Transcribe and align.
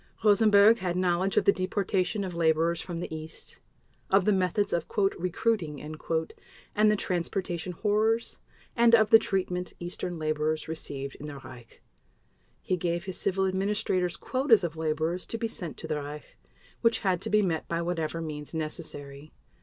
Rosenberg 0.23 0.79
had 0.79 0.95
knowledge 0.97 1.37
of 1.37 1.45
the 1.45 1.51
deportation 1.53 2.23
of 2.23 2.33
laborers 2.33 2.81
from 2.81 3.01
the 3.01 3.15
East, 3.15 3.59
of 4.09 4.25
the 4.25 4.31
methods 4.31 4.73
of 4.73 4.87
"recruiting" 4.97 5.79
and 5.79 6.91
the 6.91 6.95
transportation 6.95 7.71
horrors, 7.73 8.39
and 8.75 8.95
of 8.95 9.11
the 9.11 9.19
treatment 9.19 9.75
Eastern 9.79 10.17
laborers 10.17 10.67
received 10.67 11.13
in 11.17 11.27
the 11.27 11.37
Reich. 11.37 11.83
He 12.63 12.77
gave 12.77 13.05
his 13.05 13.17
civil 13.19 13.45
administrators 13.45 14.17
quotas 14.17 14.63
of 14.63 14.75
laborers 14.75 15.27
to 15.27 15.37
be 15.37 15.47
sent 15.47 15.77
to 15.77 15.87
the 15.87 15.97
Reich, 15.97 16.35
which 16.81 17.01
had 17.01 17.21
to 17.21 17.29
be 17.29 17.43
met 17.43 17.67
by 17.67 17.83
whatever 17.83 18.21
means 18.21 18.55
necessary. 18.55 19.31